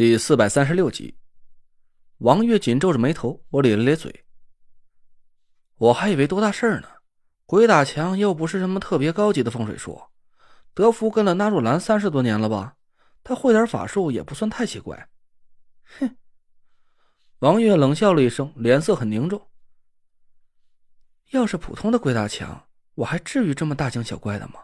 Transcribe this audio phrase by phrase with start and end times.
[0.00, 1.14] 第四百三十六集，
[2.20, 4.24] 王月紧皱着眉头，我咧了咧嘴。
[5.74, 6.88] 我还以为多大事儿呢，
[7.44, 10.00] 鬼打墙又不是什么特别高级的风水术。
[10.72, 12.78] 德福跟了纳若兰三十多年了吧？
[13.22, 15.06] 他会点法术也不算太奇怪。
[15.98, 16.16] 哼！
[17.40, 19.50] 王月冷笑了一声，脸色很凝重。
[21.32, 24.60] 要是普通的鬼打墙，我还至于这么大惊小怪的吗？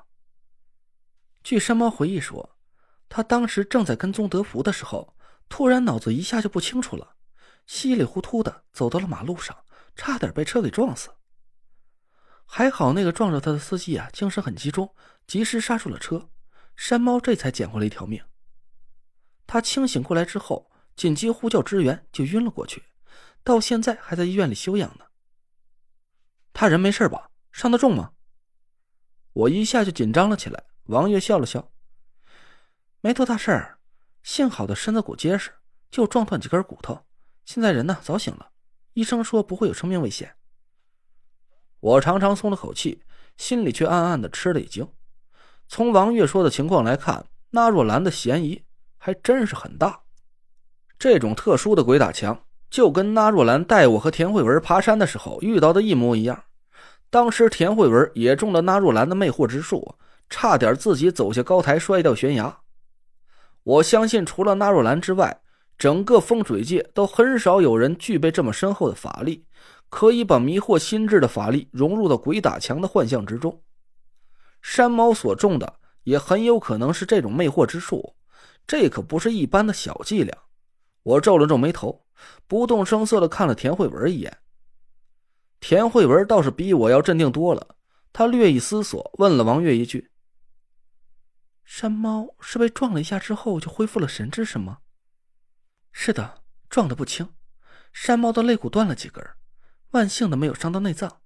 [1.42, 2.56] 据山猫回忆说，
[3.10, 5.12] 他当时正在跟踪德福的时候。
[5.48, 7.16] 突然脑子一下就不清楚了，
[7.66, 9.64] 稀里糊涂的走到了马路上，
[9.94, 11.10] 差点被车给撞死。
[12.44, 14.94] 还好那个撞着他的司机啊，精神很集中，
[15.26, 16.28] 及时刹住了车，
[16.76, 18.22] 山猫这才捡回了一条命。
[19.46, 22.84] 他清醒过来之后，紧急呼叫支援，就晕了过去，
[23.42, 25.06] 到现在还在医院里休养呢。
[26.52, 27.30] 他人没事吧？
[27.52, 28.12] 伤得重吗？
[29.32, 30.64] 我一下就紧张了起来。
[30.84, 31.72] 王月笑了笑，
[33.00, 33.75] 没多大事儿。
[34.26, 35.52] 幸好的身子骨结实，
[35.88, 36.98] 就撞断几根骨头。
[37.44, 38.48] 现在人呢早醒了，
[38.94, 40.34] 医生说不会有生命危险。
[41.78, 43.04] 我长长松了口气，
[43.36, 44.88] 心里却暗暗的吃了一惊。
[45.68, 48.64] 从王月说的情况来看，那若兰的嫌疑
[48.98, 50.00] 还真是很大。
[50.98, 56.42] 这种特殊的鬼打墙，就跟那若兰带我和田慧文爬山的时候遇到的一模一样。
[57.10, 59.94] 当时田慧文也中了那若兰的魅惑之术，
[60.28, 62.58] 差点自己走下高台摔掉悬崖。
[63.66, 65.40] 我相信，除了纳若兰之外，
[65.76, 69.44] 整个风水界都很少有人具备这么深厚的法力，
[69.88, 73.60] 可以把迷惑心智的法力融入到鬼打墙的幻象之中。
[74.62, 78.14] 山猫所中的也很有可能是这种魅惑之术，
[78.68, 80.32] 这可不是一般的小伎俩。
[81.02, 82.06] 我皱了皱眉头，
[82.46, 84.38] 不动声色的看了田慧文一眼。
[85.58, 87.74] 田慧文倒是比我要镇定多了，
[88.12, 90.08] 他略一思索，问了王月一句。
[91.66, 94.78] 山猫是被撞了一下之后就恢复了神智，是吗？
[95.90, 97.34] 是的，撞得不轻，
[97.92, 99.22] 山猫的肋骨断了几根，
[99.90, 101.20] 万幸的没有伤到内脏。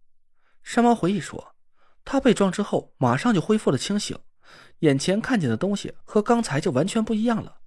[0.62, 1.54] 山猫回忆说，
[2.06, 4.18] 他被撞之后马上就恢复了清醒，
[4.78, 7.60] 眼前看见的东西和刚才就完全不一样了。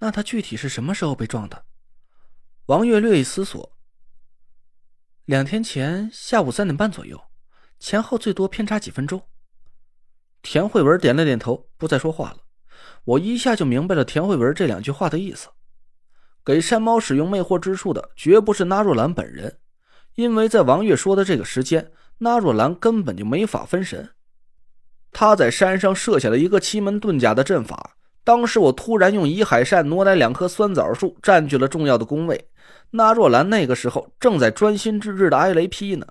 [0.00, 1.64] 那他具体是什么时候被撞的？
[2.66, 3.74] 王月略一思索，
[5.24, 7.30] 两天前下午三点半左右，
[7.78, 9.26] 前后最多偏差几分钟。
[10.42, 12.38] 田慧文点了点头，不再说话了。
[13.04, 15.48] 我一下就明白了田慧文这两句话的意思。
[16.44, 19.58] 给山猫使用魅惑之术的绝不是纳若兰本人，
[20.14, 24.10] 因为在王月说的这个时间，纳若兰根本就没法分神。
[25.12, 27.96] 他在山上设下了一个奇门遁甲的阵法。
[28.24, 32.48] 当时我突然用移海扇挪来两棵酸枣树，占据了重要的宫位。
[32.90, 36.06] 纳若兰那个时候正在专心致志的挨雷劈呢。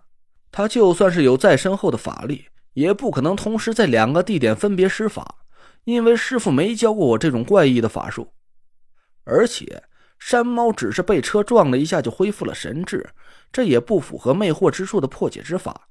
[0.52, 2.46] 他就算是有再深厚的法力。
[2.78, 5.38] 也不可能同时在两个地点分别施法，
[5.86, 8.32] 因为师傅没教过我这种怪异的法术。
[9.24, 9.82] 而且
[10.20, 13.04] 山猫只是被车撞了一下就恢复了神智，
[13.52, 15.90] 这也不符合魅惑之术的破解之法。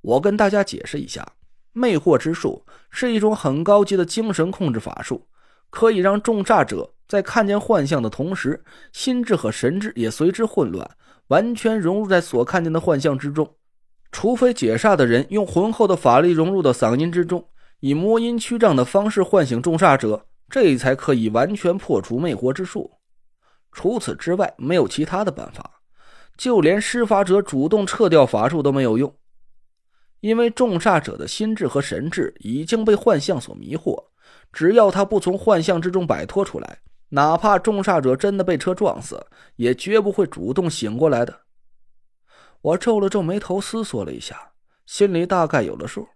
[0.00, 1.24] 我跟大家解释一下，
[1.72, 5.24] 魅惑之术是一种很高级的精神控制法术，
[5.70, 8.60] 可以让中煞者在看见幻象的同时，
[8.92, 10.90] 心智和神智也随之混乱，
[11.28, 13.48] 完全融入在所看见的幻象之中。
[14.18, 17.46] 除非解煞的人用浑厚的法力融入到嗓音之中，
[17.80, 22.90] 以魔音驱障的方式唤醒中煞者，这才可以完全破除魅惑之术。
[23.72, 25.70] 除此之外，没有其他的办法。
[26.34, 29.14] 就连施法者主动撤掉法术都没有用，
[30.20, 34.02] 因为中煞者的心智和神智已经被幻象所迷惑。
[34.50, 36.78] 只要他不从幻象之中摆脱出来，
[37.10, 41.40] 哪怕中煞者真的被车撞死，也绝不会主动醒过来的。
[42.62, 44.52] 我皱了皱眉头，思索了一下，
[44.84, 46.08] 心里大概有了数。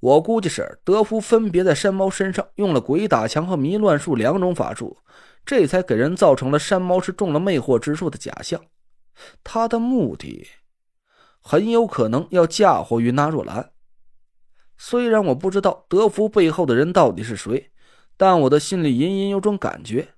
[0.00, 4.98] 我估计是德福分别在山猫身上用了鬼打墙和迷乱术两种法术，
[5.46, 8.60] 这才给人造成了山猫是中了魅惑之术的假象。
[9.44, 10.48] 他的目的
[11.40, 13.70] 很有可能要嫁祸于纳若兰。
[14.76, 17.70] 虽然我不知道德福背后的人到底是谁，
[18.16, 20.14] 但我的心里隐隐有种感觉：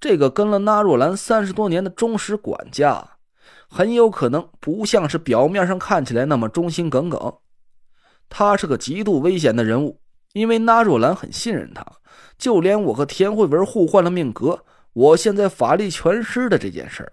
[0.00, 3.18] 这个跟了纳若兰三十多年的忠实管家。
[3.68, 7.38] 很有可能不像是表面上看起来那么忠心耿耿，
[8.28, 10.00] 他是个极度危险的人物。
[10.32, 11.84] 因为纳若兰很信任他，
[12.38, 17.12] 就连我和田慧文互换了命格，我现在法力全失的这件事儿，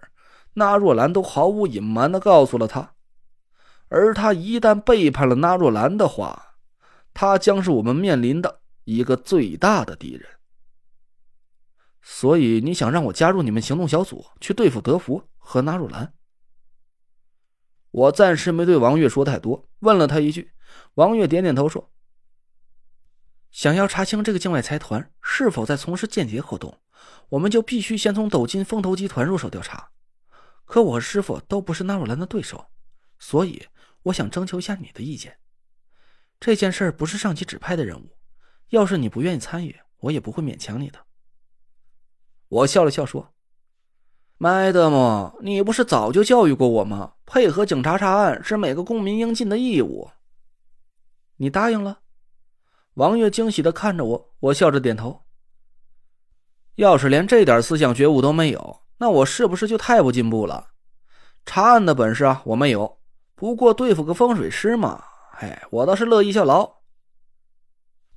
[0.54, 2.92] 纳若兰都毫无隐瞒的告诉了他。
[3.88, 6.54] 而他一旦背叛了纳若兰的话，
[7.12, 10.24] 他将是我们面临的一个最大的敌人。
[12.00, 16.12] 所以你想让我加入你们行动小组去对付德福和纳若兰？
[17.98, 20.52] 我暂时没对王月说太多，问了他一句，
[20.94, 21.90] 王月点点头说
[23.50, 26.78] ：“想要查清这个境外财团是否在从事间谍活动，
[27.30, 29.90] 我们就必须先从斗金风投集团入手调查。
[30.64, 32.66] 可我和师傅都不是纳若兰的对手，
[33.18, 33.66] 所以
[34.04, 35.38] 我想征求一下你的意见。
[36.38, 38.16] 这件事不是上级指派的任务，
[38.68, 41.00] 要是你不愿意参与，我也不会勉强你的。
[42.46, 43.34] 我笑了笑说
[44.38, 47.14] ：“麦德姆，你不是早就教育过我吗？
[47.30, 50.10] 配合警察查案是每个公民应尽的义务。”
[51.36, 52.00] 你答应了？
[52.94, 55.20] 王月惊喜的看着我，我笑着点头。
[56.76, 60.68] 要是连这点思想觉悟都没有，那我是不是就太不进步了？
[61.44, 62.98] 查案的本事啊，我没有，
[63.34, 65.04] 不过对付个风水师嘛，
[65.38, 66.78] 哎，我倒是乐意效劳。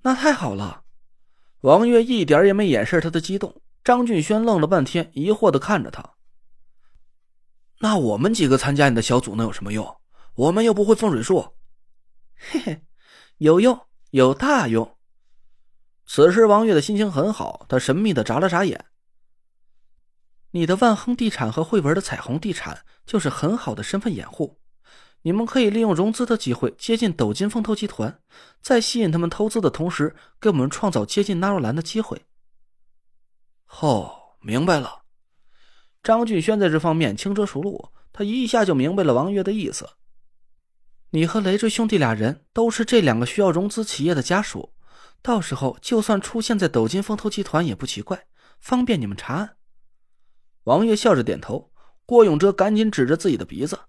[0.03, 0.83] 那太好了，
[1.59, 3.61] 王月一点也没掩饰他的激动。
[3.83, 6.13] 张俊轩愣了半天，疑惑的看着他。
[7.81, 10.01] 那我们几个参加你的小组能有什么用？
[10.35, 11.55] 我们又不会风水术。
[12.37, 12.85] 嘿嘿。
[13.37, 14.97] 有用，有大用。
[16.05, 18.85] 此时，王月的心情很好，他神秘的眨了眨眼。
[20.51, 24.59] 你的万亨地产和汇文的彩虹地产就是很好的身份掩护，
[25.23, 28.21] 你们可以利用融资的机会接近斗金风投集团，
[28.61, 32.25] 在吸引他们投资的同时，给我们创造接近纳若兰的机会。
[33.79, 35.00] 哦，明白了。
[36.03, 39.89] 张俊轩在这方面轻车熟路，他一下就明白了王月的意思。
[41.11, 44.73] 你和累赘兄弟俩人都是这两个需要融资企业的家属，
[45.21, 48.25] 到时候就算出现在斗金风投集团也不奇怪，
[48.59, 49.57] 方便你们查案。
[50.63, 51.71] 王月笑着点头，
[52.05, 53.79] 郭永哲赶紧指着自己的鼻子：“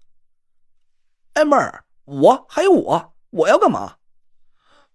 [1.33, 3.97] 哎妹儿，我还有我，我要干嘛？”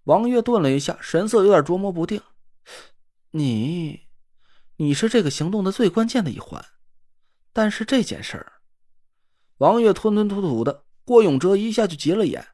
[0.05, 2.21] 王月顿了一下，神色有点捉摸不定
[3.33, 4.07] ：“你，
[4.77, 6.65] 你是这个行动的最关键的一环，
[7.59, 8.53] 但是这件事儿……”
[9.59, 10.85] 王月吞吞吐吐的。
[11.05, 12.47] 郭永哲一下就急了眼，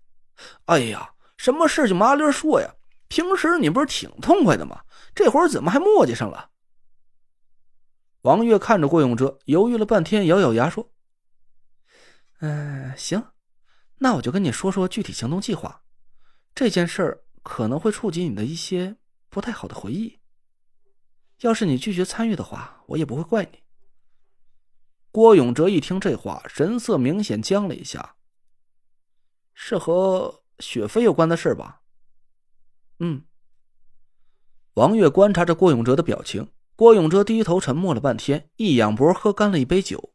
[0.67, 2.73] 哎呀，什么事就麻利说呀！
[3.09, 4.85] 平时你不是挺痛快的吗？
[5.13, 6.51] 这会儿怎么还磨叽上了？
[8.23, 10.93] 王月看着郭永哲，犹豫了半天，咬咬牙说
[12.39, 13.27] ：“嗯，行，
[13.99, 15.83] 那我就跟你说说具体行动计划。
[16.55, 18.97] 这件事儿可能会触及你的一些
[19.29, 20.21] 不太好的回忆。
[21.41, 23.59] 要是你拒绝参与的话，我也不会怪你。”
[25.15, 28.17] 郭永哲一听这话，神色明显僵了一下。
[29.55, 31.83] 是和雪飞有关的事吧？
[32.99, 33.23] 嗯。
[34.73, 40.14] 王月观察着郭永哲的表情，郭永哲低头沉默了半天，一仰脖喝干了一杯酒。